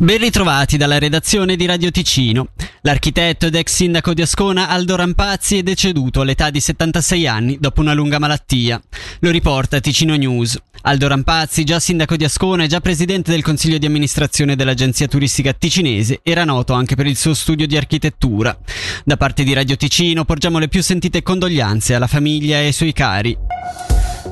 Ben 0.00 0.16
ritrovati 0.16 0.78
dalla 0.78 0.98
redazione 0.98 1.56
di 1.56 1.66
Radio 1.66 1.90
Ticino. 1.90 2.52
L'architetto 2.80 3.44
ed 3.44 3.54
ex 3.54 3.74
sindaco 3.74 4.14
di 4.14 4.22
Ascona 4.22 4.70
Aldo 4.70 4.96
Rampazzi 4.96 5.58
è 5.58 5.62
deceduto 5.62 6.22
all'età 6.22 6.48
di 6.48 6.58
76 6.58 7.26
anni 7.26 7.58
dopo 7.60 7.82
una 7.82 7.92
lunga 7.92 8.18
malattia. 8.18 8.80
Lo 9.18 9.30
riporta 9.30 9.78
Ticino 9.78 10.16
News. 10.16 10.58
Aldo 10.84 11.06
Rampazzi, 11.06 11.64
già 11.64 11.78
sindaco 11.78 12.16
di 12.16 12.24
Ascona 12.24 12.64
e 12.64 12.66
già 12.66 12.80
presidente 12.80 13.30
del 13.30 13.42
consiglio 13.42 13.76
di 13.76 13.84
amministrazione 13.84 14.56
dell'agenzia 14.56 15.06
turistica 15.06 15.52
ticinese, 15.52 16.20
era 16.22 16.44
noto 16.44 16.72
anche 16.72 16.94
per 16.94 17.06
il 17.06 17.18
suo 17.18 17.34
studio 17.34 17.66
di 17.66 17.76
architettura. 17.76 18.58
Da 19.04 19.18
parte 19.18 19.44
di 19.44 19.52
Radio 19.52 19.76
Ticino 19.76 20.24
porgiamo 20.24 20.58
le 20.58 20.68
più 20.68 20.82
sentite 20.82 21.20
condoglianze 21.22 21.94
alla 21.94 22.06
famiglia 22.06 22.56
e 22.56 22.64
ai 22.64 22.72
suoi 22.72 22.94
cari. 22.94 23.36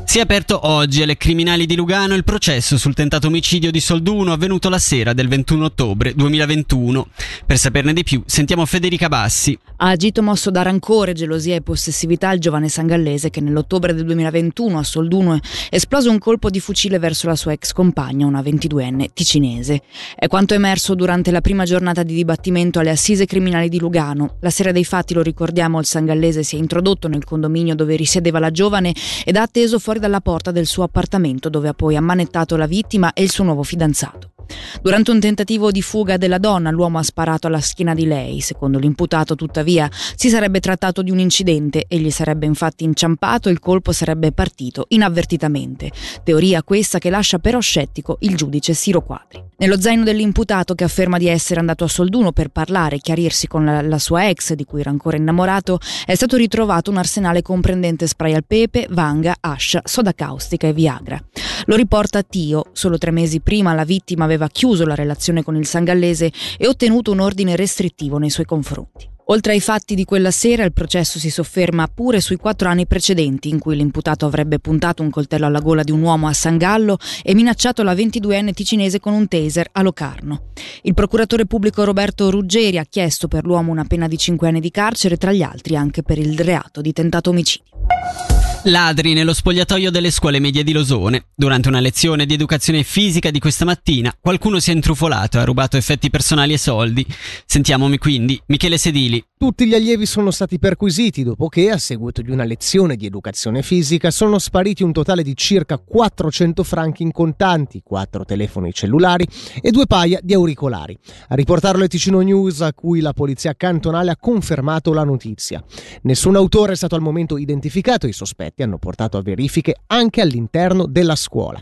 Si 0.09 0.16
è 0.16 0.22
aperto 0.22 0.66
oggi 0.66 1.02
alle 1.02 1.18
criminali 1.18 1.66
di 1.66 1.77
Lugano 1.77 2.14
il 2.14 2.24
processo 2.24 2.79
sul 2.79 2.95
tentato 2.95 3.27
omicidio 3.27 3.70
di 3.70 3.78
Solduno 3.78 4.33
avvenuto 4.33 4.70
la 4.70 4.78
sera 4.78 5.12
del 5.12 5.28
21 5.28 5.66
ottobre 5.66 6.14
2021. 6.14 7.09
Per 7.45 7.59
saperne 7.59 7.92
di 7.92 8.05
più 8.05 8.23
sentiamo 8.24 8.64
Federica 8.64 9.09
Bassi. 9.09 9.59
Ha 9.80 9.91
agito 9.91 10.23
mosso 10.23 10.50
da 10.50 10.62
rancore, 10.62 11.12
gelosia 11.12 11.56
e 11.56 11.60
possessività 11.60 12.33
il 12.33 12.41
giovane 12.41 12.70
sangallese 12.70 13.28
che 13.28 13.42
nell'ottobre 13.42 13.92
del 13.92 14.06
2021 14.06 14.78
a 14.78 14.83
Solduno 14.83 15.38
esplose 15.69 16.09
un 16.09 16.19
colpo 16.19 16.48
di 16.48 16.59
fucile 16.59 16.98
verso 16.98 17.27
la 17.27 17.36
sua 17.36 17.52
ex 17.52 17.72
compagna, 17.72 18.25
una 18.25 18.41
22enne 18.41 19.09
ticinese. 19.12 19.83
È 20.16 20.27
quanto 20.27 20.55
emerso 20.55 20.95
durante 20.95 21.30
la 21.30 21.42
prima 21.42 21.64
giornata 21.64 22.02
di 22.02 22.14
dibattimento 22.14 22.78
alle 22.78 22.91
assise 22.91 23.27
criminali 23.27 23.69
di 23.69 23.78
Lugano. 23.78 24.36
La 24.41 24.50
sera 24.50 24.72
dei 24.72 24.86
fatti, 24.86 25.12
lo 25.12 25.22
ricordiamo, 25.22 25.78
il 25.78 25.84
sangallese 25.84 26.42
si 26.42 26.56
è 26.56 26.59
introdotto 26.59 27.09
nel 27.09 27.25
condominio 27.25 27.75
dove 27.75 27.95
risiedeva 27.95 28.38
la 28.38 28.50
giovane 28.50 28.95
ed 29.22 29.36
ha 29.36 29.42
atteso 29.42 29.78
fuori 29.78 29.97
dalla 29.98 30.20
porta 30.20 30.51
del 30.51 30.66
suo 30.66 30.84
appartamento 30.84 31.48
dove 31.48 31.69
ha 31.69 31.75
poi 31.75 31.97
ammanettato 31.97 32.56
la 32.56 32.66
vittima 32.66 33.12
e 33.12 33.23
il 33.23 33.30
suo 33.30 33.45
nuovo 33.45 33.62
fidanzato. 33.62 34.33
Durante 34.80 35.10
un 35.10 35.18
tentativo 35.18 35.70
di 35.70 35.83
fuga 35.83 36.16
della 36.16 36.39
donna, 36.39 36.70
l'uomo 36.70 36.98
ha 36.98 37.03
sparato 37.03 37.47
alla 37.47 37.61
schiena 37.61 37.94
di 37.94 38.06
lei. 38.06 38.41
Secondo 38.41 38.78
l'imputato, 38.78 39.34
tuttavia, 39.34 39.91
si 39.91 40.28
sarebbe 40.28 40.61
trattato 40.61 41.03
di 41.03 41.11
un 41.11 41.19
incidente. 41.19 41.84
Egli 41.89 42.11
sarebbe 42.11 42.47
infatti 42.47 42.84
inciampato 42.84 43.48
e 43.48 43.53
il 43.53 43.58
colpo 43.58 43.92
sarebbe 43.92 44.33
partito 44.33 44.86
inavvertitamente. 44.88 45.91
Teoria 46.22 46.62
questa 46.62 46.98
che 46.98 47.11
lascia 47.11 47.38
però 47.38 47.61
scettico 47.61 48.19
il 48.20 48.36
giudice 48.36 48.72
Siro 48.72 49.03
Quadri. 49.03 49.42
Nello 49.58 49.80
zaino 49.80 50.05
dell'imputato, 50.05 50.75
che 50.75 50.84
afferma 50.84 51.19
di 51.19 51.27
essere 51.27 51.58
andato 51.58 51.83
a 51.83 51.88
Solduno 51.88 52.31
per 52.31 52.48
parlare 52.48 52.97
e 52.97 53.00
chiarirsi 53.00 53.48
con 53.48 53.64
la, 53.64 53.83
la 53.83 53.98
sua 53.98 54.28
ex, 54.28 54.53
di 54.53 54.64
cui 54.64 54.81
era 54.81 54.91
ancora 54.91 55.16
innamorato, 55.16 55.81
è 56.06 56.14
stato 56.14 56.36
ritrovato 56.36 56.91
un 56.91 56.98
arsenale 56.98 57.42
comprendente 57.42 58.06
spray 58.06 58.34
al 58.34 58.44
pepe, 58.47 58.86
vanga, 58.91 59.36
ascia, 59.41 59.83
soda 59.84 60.12
caustica 60.14 60.69
e 60.69 60.72
Viagra. 60.72 61.20
Lo 61.64 61.75
riporta 61.75 62.22
Tio. 62.22 62.66
Solo 62.72 62.97
tre 62.98 63.10
mesi 63.10 63.41
prima 63.41 63.75
la 63.75 63.84
vittima 63.84 64.25
aveva 64.25 64.48
chiuso 64.48 64.66
la 64.84 64.94
relazione 64.94 65.42
con 65.42 65.56
il 65.56 65.66
sangallese 65.66 66.33
e 66.56 66.66
ottenuto 66.66 67.12
un 67.12 67.20
ordine 67.20 67.56
restrittivo 67.56 68.19
nei 68.19 68.30
suoi 68.30 68.47
confronti. 68.47 69.08
Oltre 69.30 69.52
ai 69.52 69.60
fatti 69.60 69.94
di 69.94 70.06
quella 70.06 70.30
sera, 70.30 70.64
il 70.64 70.72
processo 70.72 71.19
si 71.19 71.28
sofferma 71.28 71.86
pure 71.86 72.19
sui 72.19 72.36
quattro 72.36 72.70
anni 72.70 72.86
precedenti 72.86 73.50
in 73.50 73.58
cui 73.58 73.77
l'imputato 73.77 74.25
avrebbe 74.25 74.58
puntato 74.58 75.02
un 75.02 75.10
coltello 75.10 75.44
alla 75.44 75.60
gola 75.60 75.83
di 75.83 75.91
un 75.91 76.00
uomo 76.00 76.28
a 76.28 76.33
San 76.33 76.56
Gallo 76.56 76.97
e 77.22 77.34
minacciato 77.34 77.83
la 77.83 77.92
22enne 77.92 78.55
ticinese 78.55 79.00
con 79.00 79.12
un 79.12 79.28
taser 79.28 79.69
a 79.72 79.83
Locarno. 79.83 80.52
Il 80.80 80.94
procuratore 80.94 81.44
pubblico 81.44 81.84
Roberto 81.84 82.30
Ruggeri 82.30 82.78
ha 82.78 82.86
chiesto 82.88 83.28
per 83.28 83.44
l'uomo 83.44 83.70
una 83.70 83.84
pena 83.84 84.08
di 84.08 84.16
cinque 84.16 84.48
anni 84.48 84.60
di 84.60 84.70
carcere, 84.70 85.19
tra 85.19 85.30
gli 85.30 85.42
altri 85.42 85.77
anche 85.77 86.03
per 86.03 86.16
il 86.16 86.38
reato 86.38 86.80
di 86.80 86.94
tentato 86.94 87.28
omicidio. 87.28 88.38
Ladri 88.64 89.14
nello 89.14 89.33
spogliatoio 89.33 89.91
delle 89.91 90.11
scuole 90.11 90.41
medie 90.41 90.64
di 90.64 90.73
Losone. 90.73 91.27
Durante 91.34 91.69
una 91.69 91.78
lezione 91.78 92.27
di 92.27 92.34
educazione 92.34 92.83
fisica 92.83 93.31
di 93.31 93.39
questa 93.39 93.65
mattina, 93.65 94.12
qualcuno 94.20 94.59
si 94.59 94.70
è 94.70 94.75
intrufolato 94.75 95.39
e 95.39 95.41
ha 95.41 95.45
rubato 95.45 95.77
effetti 95.77 96.11
personali 96.11 96.53
e 96.53 96.59
soldi. 96.59 97.06
Sentiamomi 97.47 97.98
quindi 97.98 98.39
Michele 98.47 98.77
Sedili. 98.77 99.25
Tutti 99.38 99.66
gli 99.66 99.75
allievi 99.75 100.05
sono 100.05 100.32
stati 100.32 100.59
perquisiti 100.59 101.22
dopo 101.22 101.49
che, 101.49 101.71
a 101.71 101.78
seguito 101.78 102.21
di 102.22 102.32
una 102.32 102.43
lezione 102.43 102.97
di 102.97 103.06
educazione 103.06 103.62
fisica, 103.62 104.10
sono 104.10 104.41
spariti 104.41 104.82
un 104.82 104.93
totale 104.93 105.22
di 105.22 105.37
circa 105.37 105.78
400 105.78 106.65
franchi 106.65 107.05
in 107.05 107.12
contanti, 107.12 107.81
4 107.84 108.25
telefoni 108.25 108.72
cellulari 108.72 109.25
e 109.62 109.71
due 109.71 109.87
paia 109.87 110.19
di 110.21 110.34
auricolari. 110.34 110.99
A 111.28 111.37
riportarlo 111.37 111.84
è 111.84 111.88
Ticino 111.88 112.21
News, 112.21 112.62
a 112.62 112.75
cui 112.75 112.99
la 112.99 113.12
polizia 113.12 113.55
cantonale 113.55 114.11
ha 114.11 114.16
confermato 114.16 114.93
la 114.93 115.05
notizia. 115.05 115.62
Nessun 116.03 116.34
autore 116.34 116.72
è 116.72 116.77
stato 116.77 116.97
al 116.97 117.00
momento 117.00 117.38
identificato, 117.38 118.09
i 118.09 118.12
sospetti 118.12 118.57
fatti 118.58 118.62
hanno 118.62 118.78
portato 118.78 119.16
a 119.16 119.22
verifiche 119.22 119.76
anche 119.86 120.20
all'interno 120.20 120.86
della 120.86 121.14
scuola. 121.14 121.60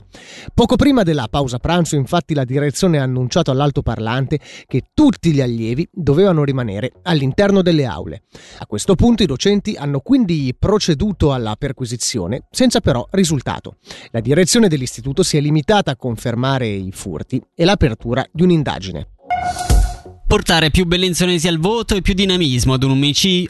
Poco 0.54 0.76
prima 0.76 1.02
della 1.02 1.28
pausa 1.28 1.58
pranzo, 1.58 1.96
infatti, 1.96 2.34
la 2.34 2.44
direzione 2.44 2.98
ha 2.98 3.02
annunciato 3.02 3.50
all'altoparlante 3.50 4.40
che 4.66 4.84
tutti 4.94 5.32
gli 5.32 5.40
allievi 5.40 5.86
dovevano 5.92 6.44
rimanere 6.44 6.92
all'interno 7.02 7.62
delle 7.62 7.84
aule. 7.84 8.22
A 8.58 8.66
questo 8.66 8.94
punto 8.94 9.22
i 9.22 9.26
docenti 9.26 9.74
hanno 9.76 10.00
quindi 10.00 10.54
proceduto 10.58 11.32
alla 11.32 11.56
perquisizione, 11.56 12.46
senza 12.50 12.80
però 12.80 13.06
risultato. 13.10 13.76
La 14.10 14.20
direzione 14.20 14.68
dell'istituto 14.68 15.22
si 15.22 15.36
è 15.36 15.40
limitata 15.40 15.90
a 15.90 15.96
confermare 15.96 16.66
i 16.66 16.90
furti 16.92 17.42
e 17.54 17.64
l'apertura 17.64 18.24
di 18.32 18.42
un'indagine. 18.42 19.08
Portare 20.28 20.72
più 20.72 20.86
bellenzonesi 20.86 21.46
al 21.46 21.60
voto 21.60 21.94
e 21.94 22.02
più 22.02 22.12
dinamismo 22.12 22.74
ad 22.74 22.82
un, 22.82 22.98
municipio, 22.98 23.48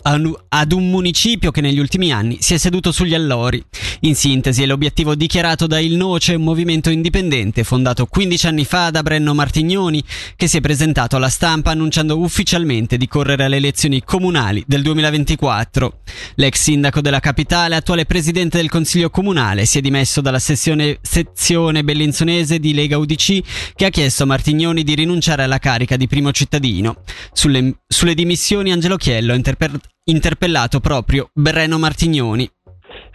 ad 0.48 0.72
un, 0.72 0.91
municipio 0.91 1.50
che 1.50 1.62
negli 1.62 1.78
ultimi 1.78 2.12
anni 2.12 2.37
si 2.41 2.53
è 2.53 2.59
seduto 2.59 2.92
sugli 2.92 3.14
allori. 3.14 3.64
In 4.00 4.14
sintesi 4.14 4.62
è 4.62 4.66
l'obiettivo 4.66 5.14
dichiarato 5.14 5.66
da 5.66 5.81
Il 5.81 5.97
Noce, 5.97 6.34
un 6.34 6.42
movimento 6.42 6.91
indipendente 6.91 7.64
fondato 7.64 8.04
15 8.04 8.47
anni 8.48 8.66
fa 8.66 8.91
da 8.91 9.03
Brenno 9.03 9.32
Martignoni, 9.32 10.04
che 10.37 10.48
si 10.48 10.59
è 10.59 10.60
presentato 10.60 11.16
alla 11.16 11.31
stampa 11.31 11.70
annunciando 11.70 12.19
ufficialmente 12.19 12.98
di 12.98 13.08
correre 13.08 13.44
alle 13.44 13.56
elezioni 13.56 14.03
comunali 14.04 14.62
del 14.66 14.82
2024. 14.82 16.00
L'ex 16.34 16.60
sindaco 16.60 17.00
della 17.00 17.20
capitale, 17.20 17.75
attuale 17.75 18.04
presidente 18.04 18.58
del 18.58 18.69
Consiglio 18.69 19.08
Comunale, 19.08 19.64
si 19.64 19.78
è 19.78 19.81
dimesso 19.81 20.20
dalla 20.20 20.38
sessione, 20.38 20.98
sezione 21.00 21.82
bellenzonese 21.82 22.58
di 22.58 22.75
Lega 22.75 22.98
UDC 22.98 23.72
che 23.75 23.87
ha 23.87 23.91
chiesto 23.91 24.25
a 24.25 24.26
Martignoni 24.26 24.84
di 24.84 24.94
rinunciare 24.94 25.43
alla 25.43 25.58
carica 25.58 25.97
di 25.97 26.06
primo 26.06 26.32
cittadino 26.32 26.64
cittadino. 26.66 26.97
Sulle, 27.32 27.78
sulle 27.87 28.15
dimissioni 28.15 28.72
Angelo 28.72 28.97
Chiello 28.97 29.32
ha 29.32 29.37
interper- 29.37 29.78
interpellato 30.04 30.81
proprio 30.81 31.31
Berreno 31.32 31.78
Martignoni. 31.78 32.49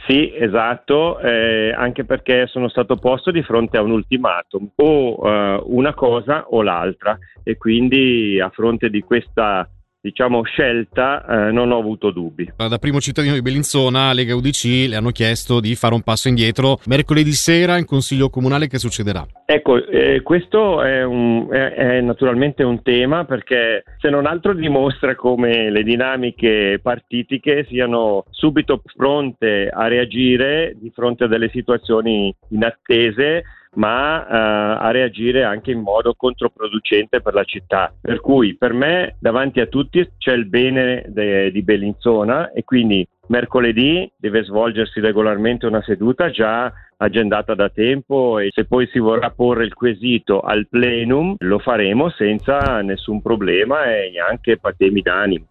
Sì, 0.07 0.33
esatto, 0.35 1.19
eh, 1.19 1.71
anche 1.71 2.05
perché 2.05 2.47
sono 2.47 2.67
stato 2.69 2.95
posto 2.95 3.31
di 3.31 3.43
fronte 3.43 3.77
a 3.77 3.81
un 3.81 3.91
ultimatum, 3.91 4.71
o 4.75 5.19
eh, 5.23 5.61
una 5.65 5.93
cosa 5.93 6.45
o 6.49 6.63
l'altra 6.63 7.17
e 7.43 7.55
quindi 7.57 8.39
a 8.39 8.49
fronte 8.49 8.89
di 8.89 9.01
questa 9.01 9.67
diciamo, 10.01 10.41
scelta 10.43 11.23
eh, 11.25 11.51
non 11.51 11.71
ho 11.71 11.77
avuto 11.77 12.11
dubbi. 12.11 12.51
Da 12.55 12.77
primo 12.79 12.99
cittadino 12.99 13.35
di 13.35 13.41
Bellinzona, 13.41 14.13
Lega 14.13 14.35
UDC 14.35 14.89
le 14.89 14.95
hanno 14.95 15.11
chiesto 15.11 15.59
di 15.59 15.75
fare 15.75 15.93
un 15.93 16.01
passo 16.01 16.27
indietro. 16.27 16.79
Mercoledì 16.87 17.31
sera 17.31 17.77
in 17.77 17.85
Consiglio 17.85 18.29
Comunale 18.29 18.67
che 18.67 18.79
succederà? 18.79 19.25
Ecco, 19.45 19.85
eh, 19.85 20.21
questo 20.23 20.81
è, 20.81 21.03
un, 21.03 21.47
è, 21.51 21.73
è, 21.73 22.01
naturalmente 22.01 22.63
un 22.63 22.81
tema 22.81 23.25
perché 23.25 23.83
se 23.99 24.09
non 24.09 24.25
altro 24.25 24.53
dimostra 24.53 25.15
come 25.15 25.69
le 25.69 25.83
dinamiche 25.83 26.79
partitiche 26.81 27.65
siano 27.69 28.25
subito 28.31 28.81
pronte 28.95 29.69
a 29.71 29.87
reagire 29.87 30.75
di 30.79 30.91
fronte 30.93 31.25
a 31.25 31.27
delle 31.27 31.49
situazioni 31.49 32.33
inattese 32.49 33.43
ma 33.75 34.27
eh, 34.27 34.85
a 34.85 34.91
reagire 34.91 35.43
anche 35.43 35.71
in 35.71 35.79
modo 35.79 36.13
controproducente 36.13 37.21
per 37.21 37.33
la 37.33 37.43
città. 37.43 37.93
Per 37.99 38.19
cui 38.19 38.55
per 38.55 38.73
me 38.73 39.15
davanti 39.19 39.59
a 39.59 39.67
tutti 39.67 40.07
c'è 40.17 40.33
il 40.33 40.47
bene 40.47 41.03
de, 41.07 41.51
di 41.51 41.61
Bellinzona 41.61 42.51
e 42.51 42.63
quindi 42.63 43.07
mercoledì 43.27 44.11
deve 44.17 44.43
svolgersi 44.43 44.99
regolarmente 44.99 45.65
una 45.65 45.81
seduta 45.81 46.29
già 46.29 46.71
agendata 46.97 47.55
da 47.55 47.69
tempo 47.69 48.39
e 48.39 48.49
se 48.51 48.65
poi 48.65 48.87
si 48.87 48.99
vorrà 48.99 49.31
porre 49.31 49.63
il 49.63 49.73
quesito 49.73 50.41
al 50.41 50.67
plenum 50.67 51.35
lo 51.39 51.59
faremo 51.59 52.09
senza 52.09 52.81
nessun 52.81 53.21
problema 53.21 53.85
e 53.85 54.11
neanche 54.11 54.57
patemi 54.57 55.01
d'animo. 55.01 55.45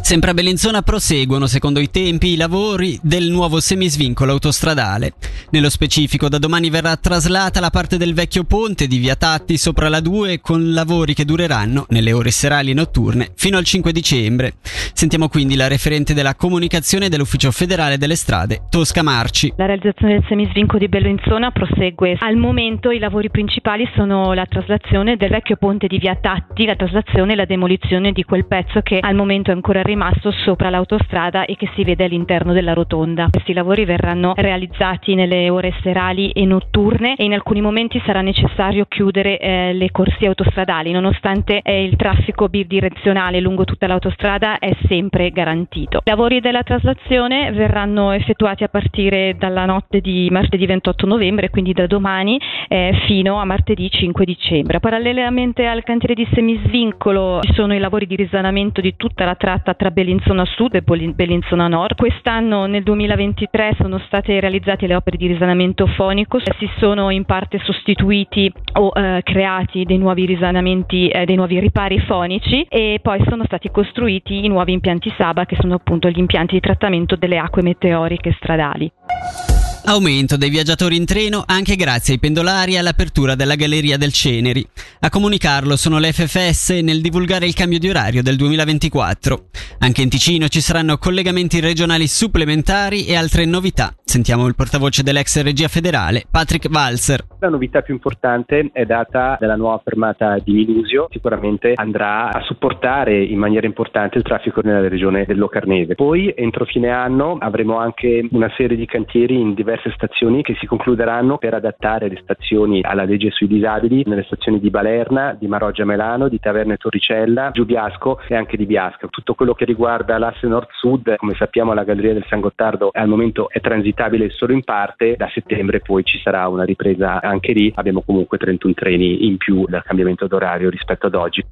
Sempre 0.00 0.30
a 0.30 0.34
Bellinzona 0.34 0.82
proseguono, 0.82 1.46
secondo 1.46 1.80
i 1.80 1.90
tempi, 1.90 2.28
i 2.28 2.36
lavori 2.36 2.98
del 3.02 3.30
nuovo 3.30 3.60
semisvincolo 3.60 4.32
autostradale. 4.32 5.14
Nello 5.50 5.70
specifico, 5.70 6.28
da 6.28 6.38
domani 6.38 6.70
verrà 6.70 6.96
traslata 6.96 7.60
la 7.60 7.70
parte 7.70 7.96
del 7.96 8.14
vecchio 8.14 8.44
ponte 8.44 8.86
di 8.86 8.98
Via 8.98 9.16
Tatti 9.16 9.56
sopra 9.56 9.88
la 9.88 10.00
2 10.00 10.40
con 10.40 10.72
lavori 10.72 11.14
che 11.14 11.24
dureranno, 11.24 11.86
nelle 11.88 12.12
ore 12.12 12.30
serali 12.30 12.70
e 12.70 12.74
notturne, 12.74 13.30
fino 13.34 13.56
al 13.56 13.64
5 13.64 13.92
dicembre. 13.92 14.54
Sentiamo 14.92 15.28
quindi 15.28 15.56
la 15.56 15.68
referente 15.68 16.14
della 16.14 16.34
comunicazione 16.34 17.08
dell'Ufficio 17.08 17.50
federale 17.50 17.98
delle 17.98 18.16
strade, 18.16 18.62
Tosca 18.70 19.02
Marci. 19.02 19.52
La 19.56 19.66
realizzazione 19.66 20.14
del 20.14 20.24
semisvincolo 20.28 20.78
di 20.78 20.88
Bellinzona 20.88 21.50
prosegue. 21.50 22.16
Al 22.20 22.36
momento 22.36 22.90
i 22.90 22.98
lavori 22.98 23.30
principali 23.30 23.88
sono 23.94 24.32
la 24.32 24.46
traslazione 24.46 25.16
del 25.16 25.30
vecchio 25.30 25.56
ponte 25.56 25.86
di 25.86 25.98
Via 25.98 26.16
Tatti, 26.20 26.66
la 26.66 26.76
traslazione 26.76 27.32
e 27.32 27.36
la 27.36 27.46
demolizione 27.46 28.12
di 28.12 28.22
quel 28.24 28.46
pezzo 28.46 28.80
che 28.82 28.98
al 29.00 29.14
momento 29.14 29.50
è 29.50 29.54
ancora 29.54 29.71
ancora 29.72 29.82
rimasto 29.82 30.30
sopra 30.30 30.68
l'autostrada 30.68 31.46
e 31.46 31.56
che 31.56 31.70
si 31.74 31.82
vede 31.82 32.04
all'interno 32.04 32.52
della 32.52 32.74
rotonda. 32.74 33.28
Questi 33.30 33.54
lavori 33.54 33.86
verranno 33.86 34.34
realizzati 34.36 35.14
nelle 35.14 35.48
ore 35.48 35.72
serali 35.82 36.30
e 36.30 36.44
notturne 36.44 37.14
e 37.16 37.24
in 37.24 37.32
alcuni 37.32 37.62
momenti 37.62 38.00
sarà 38.04 38.20
necessario 38.20 38.84
chiudere 38.86 39.38
eh, 39.38 39.72
le 39.72 39.90
corsie 39.90 40.26
autostradali, 40.26 40.92
nonostante 40.92 41.60
eh, 41.62 41.84
il 41.84 41.96
traffico 41.96 42.48
bidirezionale 42.48 43.40
lungo 43.40 43.64
tutta 43.64 43.86
l'autostrada 43.86 44.58
è 44.58 44.76
sempre 44.88 45.30
garantito. 45.30 45.98
I 46.04 46.10
lavori 46.10 46.40
della 46.40 46.62
traslazione 46.62 47.50
verranno 47.52 48.12
effettuati 48.12 48.64
a 48.64 48.68
partire 48.68 49.36
dalla 49.38 49.64
notte 49.64 50.00
di 50.00 50.28
martedì 50.30 50.66
28 50.66 51.06
novembre, 51.06 51.48
quindi 51.48 51.72
da 51.72 51.86
domani 51.86 52.38
eh, 52.68 52.92
fino 53.06 53.40
a 53.40 53.44
martedì 53.46 53.88
5 53.88 54.24
dicembre. 54.26 54.80
Parallelamente 54.80 55.66
al 55.66 55.82
cantiere 55.82 56.14
di 56.14 56.28
semisvincolo 56.34 57.40
ci 57.40 57.54
sono 57.54 57.74
i 57.74 57.78
lavori 57.78 58.06
di 58.06 58.16
risanamento 58.16 58.82
di 58.82 58.96
tutta 58.96 59.24
la 59.24 59.34
tratta 59.34 59.61
tra 59.62 59.90
Bellinzona 59.90 60.44
Sud 60.44 60.74
e 60.74 60.82
Bellinzona 60.82 61.68
Nord. 61.68 61.94
Quest'anno 61.94 62.66
nel 62.66 62.82
2023 62.82 63.76
sono 63.78 63.98
state 64.06 64.40
realizzate 64.40 64.86
le 64.86 64.96
opere 64.96 65.16
di 65.16 65.26
risanamento 65.28 65.86
fonico, 65.86 66.40
si 66.40 66.68
sono 66.78 67.10
in 67.10 67.24
parte 67.24 67.60
sostituiti 67.62 68.52
o 68.74 68.92
eh, 68.94 69.20
creati 69.22 69.84
dei 69.84 69.98
nuovi 69.98 70.26
risanamenti, 70.26 71.08
eh, 71.08 71.24
dei 71.24 71.36
nuovi 71.36 71.60
ripari 71.60 72.00
fonici 72.00 72.66
e 72.68 72.98
poi 73.00 73.22
sono 73.28 73.44
stati 73.44 73.70
costruiti 73.70 74.44
i 74.44 74.48
nuovi 74.48 74.72
impianti 74.72 75.12
Saba 75.16 75.46
che 75.46 75.56
sono 75.60 75.74
appunto 75.74 76.08
gli 76.08 76.18
impianti 76.18 76.54
di 76.54 76.60
trattamento 76.60 77.14
delle 77.16 77.38
acque 77.38 77.62
meteoriche 77.62 78.32
stradali. 78.32 79.51
Aumento 79.84 80.36
dei 80.36 80.48
viaggiatori 80.48 80.94
in 80.94 81.04
treno 81.04 81.42
anche 81.44 81.74
grazie 81.74 82.14
ai 82.14 82.20
pendolari 82.20 82.74
e 82.74 82.78
all'apertura 82.78 83.34
della 83.34 83.56
Galleria 83.56 83.98
del 83.98 84.12
Ceneri. 84.12 84.64
A 85.00 85.10
comunicarlo 85.10 85.76
sono 85.76 85.98
le 85.98 86.12
FFS 86.12 86.70
nel 86.82 87.00
divulgare 87.00 87.46
il 87.46 87.54
cambio 87.54 87.80
di 87.80 87.88
orario 87.88 88.22
del 88.22 88.36
2024. 88.36 89.46
Anche 89.80 90.02
in 90.02 90.08
Ticino 90.08 90.46
ci 90.46 90.60
saranno 90.60 90.98
collegamenti 90.98 91.58
regionali 91.58 92.06
supplementari 92.06 93.06
e 93.06 93.16
altre 93.16 93.44
novità. 93.44 93.92
Sentiamo 94.04 94.46
il 94.46 94.54
portavoce 94.54 95.02
dell'ex 95.02 95.42
regia 95.42 95.68
federale, 95.68 96.24
Patrick 96.30 96.68
Walser. 96.70 97.24
La 97.40 97.48
novità 97.48 97.80
più 97.80 97.94
importante 97.94 98.70
è 98.72 98.84
data 98.84 99.36
dalla 99.40 99.56
nuova 99.56 99.80
fermata 99.82 100.36
di 100.38 100.52
Minusio, 100.52 101.08
sicuramente 101.10 101.72
andrà 101.74 102.28
a 102.28 102.42
supportare 102.42 103.24
in 103.24 103.38
maniera 103.38 103.66
importante 103.66 104.18
il 104.18 104.22
traffico 104.22 104.60
nella 104.62 104.86
regione 104.86 105.24
del 105.24 105.38
Locarnese. 105.38 105.94
Poi 105.94 106.32
entro 106.36 106.66
fine 106.66 106.90
anno 106.90 107.38
avremo 107.40 107.78
anche 107.78 108.28
una 108.30 108.52
serie 108.56 108.76
di 108.76 108.86
cantieri 108.86 109.40
in 109.40 109.54
diversi 109.54 109.71
diverse 109.72 109.92
stazioni 109.94 110.42
che 110.42 110.54
si 110.60 110.66
concluderanno 110.66 111.38
per 111.38 111.54
adattare 111.54 112.08
le 112.08 112.20
stazioni 112.22 112.82
alla 112.82 113.04
legge 113.04 113.30
sui 113.30 113.46
disabili 113.46 114.02
nelle 114.06 114.24
stazioni 114.24 114.60
di 114.60 114.68
Balerna, 114.68 115.34
di 115.38 115.46
Maroggia 115.46 115.84
Melano, 115.84 116.28
di 116.28 116.38
Taverne 116.38 116.76
Torricella, 116.76 117.50
Giubiasco 117.52 118.20
e 118.28 118.34
anche 118.34 118.58
di 118.58 118.66
Biasca. 118.66 119.06
Tutto 119.08 119.34
quello 119.34 119.54
che 119.54 119.64
riguarda 119.64 120.18
l'asse 120.18 120.46
nord-sud, 120.46 121.16
come 121.16 121.34
sappiamo 121.34 121.72
la 121.72 121.84
Galleria 121.84 122.12
del 122.12 122.26
San 122.28 122.40
Gottardo 122.40 122.90
al 122.92 123.08
momento 123.08 123.48
è 123.48 123.60
transitabile 123.60 124.28
solo 124.30 124.52
in 124.52 124.62
parte, 124.62 125.16
da 125.16 125.30
settembre 125.32 125.80
poi 125.80 126.04
ci 126.04 126.20
sarà 126.22 126.46
una 126.48 126.64
ripresa 126.64 127.22
anche 127.22 127.52
lì, 127.52 127.72
abbiamo 127.74 128.02
comunque 128.02 128.36
31 128.36 128.74
treni 128.74 129.26
in 129.26 129.38
più 129.38 129.64
dal 129.66 129.82
cambiamento 129.82 130.26
d'orario 130.26 130.68
rispetto 130.68 131.06
ad 131.06 131.14
oggi. 131.14 131.42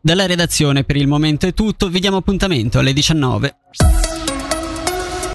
Dalla 0.00 0.26
redazione 0.26 0.84
per 0.84 0.96
il 0.96 1.08
momento 1.08 1.46
è 1.46 1.52
tutto, 1.52 1.88
vi 1.88 1.98
diamo 1.98 2.18
appuntamento 2.18 2.78
alle 2.78 2.92
19. 2.92 3.56